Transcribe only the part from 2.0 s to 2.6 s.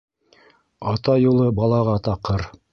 таҡыр.